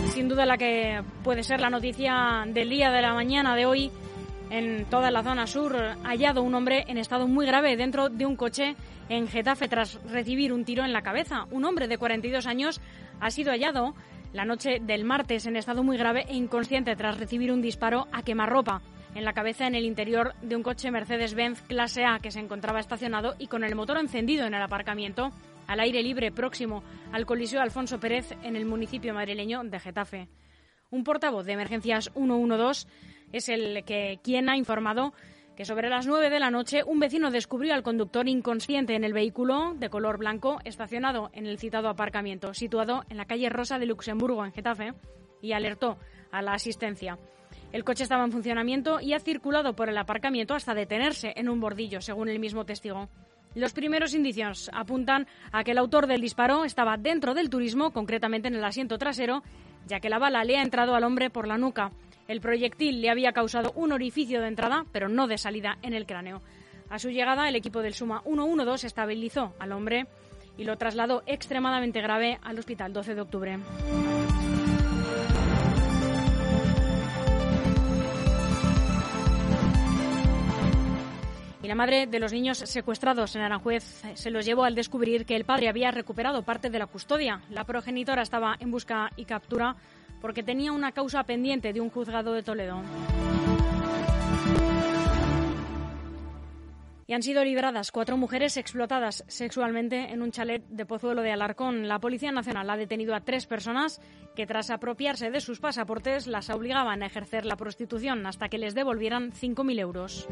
Sin 0.07 0.27
duda 0.27 0.47
la 0.47 0.57
que 0.57 1.03
puede 1.23 1.43
ser 1.43 1.61
la 1.61 1.69
noticia 1.69 2.45
del 2.47 2.69
día 2.69 2.89
de 2.89 3.03
la 3.03 3.13
mañana 3.13 3.55
de 3.55 3.67
hoy 3.67 3.91
en 4.49 4.85
toda 4.85 5.11
la 5.11 5.23
zona 5.23 5.47
sur, 5.47 5.75
hallado 6.03 6.43
un 6.43 6.55
hombre 6.55 6.85
en 6.87 6.97
estado 6.97 7.27
muy 7.27 7.45
grave 7.45 7.77
dentro 7.77 8.09
de 8.09 8.25
un 8.25 8.35
coche 8.35 8.75
en 9.09 9.27
Getafe 9.27 9.67
tras 9.67 9.99
recibir 10.11 10.53
un 10.53 10.65
tiro 10.65 10.83
en 10.83 10.93
la 10.93 11.01
cabeza. 11.01 11.45
Un 11.51 11.65
hombre 11.65 11.87
de 11.87 11.97
42 11.97 12.45
años 12.45 12.81
ha 13.19 13.31
sido 13.31 13.51
hallado 13.51 13.95
la 14.33 14.45
noche 14.45 14.79
del 14.81 15.05
martes 15.05 15.45
en 15.45 15.55
estado 15.55 15.83
muy 15.83 15.97
grave 15.97 16.25
e 16.27 16.35
inconsciente 16.35 16.95
tras 16.95 17.17
recibir 17.17 17.51
un 17.51 17.61
disparo 17.61 18.07
a 18.11 18.23
quemarropa 18.23 18.81
en 19.15 19.23
la 19.23 19.33
cabeza 19.33 19.65
en 19.65 19.75
el 19.75 19.85
interior 19.85 20.33
de 20.41 20.55
un 20.55 20.63
coche 20.63 20.91
Mercedes-Benz 20.91 21.61
clase 21.61 22.03
A 22.03 22.19
que 22.19 22.31
se 22.31 22.39
encontraba 22.39 22.79
estacionado 22.79 23.35
y 23.39 23.47
con 23.47 23.63
el 23.63 23.75
motor 23.75 23.97
encendido 23.97 24.45
en 24.45 24.53
el 24.53 24.61
aparcamiento 24.61 25.31
al 25.67 25.79
aire 25.79 26.03
libre 26.03 26.31
próximo 26.31 26.83
al 27.11 27.25
Coliseo 27.25 27.61
Alfonso 27.61 27.99
Pérez 27.99 28.33
en 28.43 28.55
el 28.55 28.65
municipio 28.65 29.13
madrileño 29.13 29.63
de 29.63 29.79
Getafe. 29.79 30.27
Un 30.91 31.03
portavoz 31.03 31.45
de 31.45 31.53
emergencias 31.53 32.11
112 32.13 32.87
es 33.31 33.49
el 33.49 33.83
que 33.83 34.19
quien 34.23 34.49
ha 34.49 34.57
informado 34.57 35.13
que 35.55 35.65
sobre 35.65 35.89
las 35.89 36.05
9 36.05 36.29
de 36.29 36.39
la 36.39 36.51
noche 36.51 36.83
un 36.83 36.99
vecino 36.99 37.31
descubrió 37.31 37.73
al 37.73 37.83
conductor 37.83 38.27
inconsciente 38.27 38.95
en 38.95 39.03
el 39.03 39.13
vehículo 39.13 39.73
de 39.75 39.89
color 39.89 40.17
blanco 40.17 40.59
estacionado 40.65 41.29
en 41.33 41.45
el 41.45 41.57
citado 41.57 41.87
aparcamiento, 41.87 42.53
situado 42.53 43.03
en 43.09 43.17
la 43.17 43.25
calle 43.25 43.49
Rosa 43.49 43.79
de 43.79 43.85
Luxemburgo, 43.85 44.45
en 44.45 44.51
Getafe, 44.51 44.93
y 45.41 45.53
alertó 45.53 45.97
a 46.31 46.41
la 46.41 46.53
asistencia. 46.53 47.17
El 47.71 47.83
coche 47.83 48.03
estaba 48.03 48.23
en 48.23 48.31
funcionamiento 48.31 48.99
y 48.99 49.13
ha 49.13 49.19
circulado 49.19 49.75
por 49.75 49.89
el 49.89 49.97
aparcamiento 49.97 50.53
hasta 50.53 50.73
detenerse 50.73 51.33
en 51.35 51.49
un 51.49 51.59
bordillo, 51.59 52.01
según 52.01 52.29
el 52.29 52.39
mismo 52.39 52.65
testigo. 52.65 53.09
Los 53.53 53.73
primeros 53.73 54.13
indicios 54.13 54.69
apuntan 54.73 55.27
a 55.51 55.63
que 55.63 55.71
el 55.71 55.77
autor 55.77 56.07
del 56.07 56.21
disparo 56.21 56.65
estaba 56.65 56.97
dentro 56.97 57.33
del 57.33 57.49
turismo, 57.49 57.91
concretamente 57.91 58.49
en 58.49 58.55
el 58.55 58.63
asiento 58.65 58.97
trasero, 58.97 59.43
ya 59.87 59.99
que 59.99 60.09
la 60.09 60.19
bala 60.19 60.43
le 60.43 60.57
ha 60.57 60.61
entrado 60.61 60.95
al 60.95 61.03
hombre 61.05 61.29
por 61.29 61.47
la 61.47 61.57
nuca. 61.57 61.91
El 62.27 62.41
proyectil 62.41 63.01
le 63.01 63.09
había 63.09 63.33
causado 63.33 63.71
un 63.75 63.91
orificio 63.91 64.41
de 64.41 64.47
entrada, 64.47 64.85
pero 64.91 65.09
no 65.09 65.27
de 65.27 65.37
salida 65.37 65.77
en 65.81 65.93
el 65.93 66.05
cráneo. 66.05 66.41
A 66.89 66.99
su 66.99 67.09
llegada, 67.09 67.47
el 67.49 67.55
equipo 67.55 67.81
del 67.81 67.93
Suma 67.93 68.21
112 68.23 68.87
estabilizó 68.87 69.53
al 69.59 69.71
hombre 69.71 70.07
y 70.57 70.63
lo 70.63 70.77
trasladó 70.77 71.23
extremadamente 71.25 72.01
grave 72.01 72.39
al 72.41 72.57
hospital 72.57 72.93
12 72.93 73.15
de 73.15 73.21
octubre. 73.21 73.59
La 81.75 81.79
madre 81.79 82.07
de 82.07 82.19
los 82.19 82.31
niños 82.31 82.59
secuestrados 82.59 83.35
en 83.35 83.41
Aranjuez 83.41 83.83
se 84.13 84.29
los 84.29 84.45
llevó 84.45 84.63
al 84.63 84.75
descubrir 84.75 85.25
que 85.25 85.35
el 85.35 85.43
padre 85.43 85.67
había 85.67 85.91
recuperado 85.91 86.41
parte 86.41 86.69
de 86.69 86.79
la 86.79 86.85
custodia. 86.85 87.41
La 87.49 87.65
progenitora 87.65 88.21
estaba 88.21 88.55
en 88.61 88.71
busca 88.71 89.11
y 89.17 89.25
captura 89.25 89.75
porque 90.21 90.43
tenía 90.43 90.71
una 90.71 90.91
causa 90.91 91.23
pendiente 91.23 91.73
de 91.73 91.81
un 91.81 91.89
juzgado 91.89 92.33
de 92.33 92.43
Toledo. 92.43 92.81
Y 97.07 97.13
han 97.13 97.21
sido 97.21 97.43
liberadas 97.43 97.91
cuatro 97.91 98.17
mujeres 98.17 98.57
explotadas 98.57 99.23
sexualmente 99.27 100.11
en 100.11 100.23
un 100.23 100.31
chalet 100.31 100.65
de 100.67 100.87
Pozuelo 100.87 101.21
de 101.21 101.31
Alarcón. 101.31 101.87
La 101.87 101.99
Policía 101.99 102.31
Nacional 102.31 102.67
ha 102.69 102.77
detenido 102.77 103.13
a 103.13 103.21
tres 103.21 103.45
personas 103.45 104.01
que, 104.35 104.47
tras 104.47 104.71
apropiarse 104.71 105.29
de 105.29 105.39
sus 105.39 105.59
pasaportes, 105.59 106.25
las 106.25 106.49
obligaban 106.49 107.03
a 107.03 107.05
ejercer 107.05 107.45
la 107.45 107.57
prostitución 107.57 108.25
hasta 108.25 108.49
que 108.49 108.57
les 108.57 108.73
devolvieran 108.73 109.31
5.000 109.33 109.79
euros. 109.79 110.27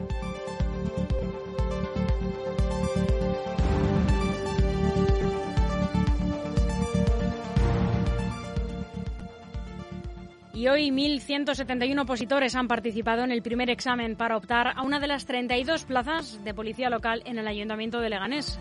Y 10.56 10.68
hoy 10.68 10.92
1.171 10.92 12.00
opositores 12.00 12.54
han 12.56 12.68
participado 12.68 13.24
en 13.24 13.32
el 13.32 13.42
primer 13.42 13.72
examen 13.72 14.16
para 14.16 14.38
optar 14.38 14.68
a 14.68 14.84
una 14.84 15.00
de 15.00 15.08
las 15.08 15.26
32 15.26 15.86
plazas 15.86 16.44
de 16.44 16.54
policía 16.54 16.92
local 16.92 17.24
en 17.26 17.39
el 17.39 17.48
Ayuntamiento 17.48 18.00
de 18.00 18.12
Leganés. 18.12 18.60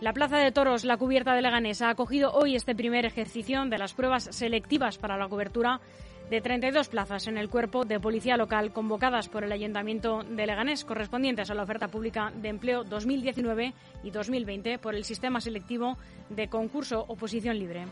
La 0.00 0.14
Plaza 0.14 0.38
de 0.38 0.50
Toros, 0.52 0.86
la 0.86 0.96
cubierta 0.96 1.34
de 1.34 1.42
Leganés, 1.42 1.82
ha 1.82 1.90
acogido 1.90 2.32
hoy 2.32 2.56
este 2.56 2.74
primer 2.74 3.04
ejercicio 3.04 3.62
de 3.66 3.76
las 3.76 3.92
pruebas 3.92 4.24
selectivas 4.32 4.96
para 4.96 5.18
la 5.18 5.28
cobertura 5.28 5.82
de 6.30 6.40
32 6.40 6.88
plazas 6.88 7.26
en 7.26 7.36
el 7.36 7.50
cuerpo 7.50 7.84
de 7.84 8.00
policía 8.00 8.38
local 8.38 8.72
convocadas 8.72 9.28
por 9.28 9.44
el 9.44 9.52
Ayuntamiento 9.52 10.22
de 10.22 10.46
Leganés, 10.46 10.86
correspondientes 10.86 11.50
a 11.50 11.54
la 11.54 11.64
oferta 11.64 11.88
pública 11.88 12.32
de 12.34 12.48
empleo 12.48 12.84
2019 12.84 13.74
y 14.02 14.10
2020 14.10 14.78
por 14.78 14.94
el 14.94 15.04
sistema 15.04 15.42
selectivo 15.42 15.98
de 16.30 16.48
concurso 16.48 17.04
oposición 17.06 17.58
libre. 17.58 17.84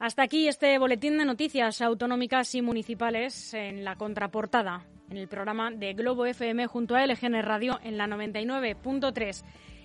Hasta 0.00 0.22
aquí 0.22 0.48
este 0.48 0.78
boletín 0.78 1.18
de 1.18 1.26
noticias 1.26 1.82
autonómicas 1.82 2.54
y 2.54 2.62
municipales 2.62 3.52
en 3.52 3.84
la 3.84 3.96
contraportada, 3.96 4.86
en 5.10 5.18
el 5.18 5.28
programa 5.28 5.70
de 5.70 5.92
Globo 5.92 6.24
FM 6.24 6.66
junto 6.68 6.96
a 6.96 7.06
LGN 7.06 7.42
Radio 7.42 7.78
en 7.84 7.98
la 7.98 8.06
99.3. 8.06 9.44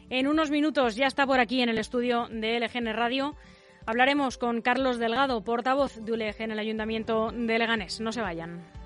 En 0.10 0.28
unos 0.28 0.52
minutos 0.52 0.96
ya 0.96 1.08
está 1.08 1.28
por 1.28 1.42
aquí 1.42 1.62
en 1.62 1.68
el 1.68 1.78
estudio 1.78 2.30
de 2.32 2.58
LGN 2.62 2.94
Radio. 2.94 3.36
Hablaremos 3.86 4.38
con 4.38 4.62
Carlos 4.62 5.00
Delgado, 5.00 5.44
portavoz 5.44 5.98
de 5.98 6.14
ULEG 6.14 6.40
en 6.40 6.52
el 6.52 6.60
Ayuntamiento 6.60 7.34
de 7.34 7.60
Leganés. 7.60 8.00
No 8.00 8.14
se 8.14 8.22
vayan. 8.22 8.85